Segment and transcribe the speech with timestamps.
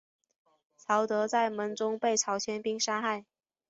[0.77, 3.23] 曹德在门中被陶谦兵杀害。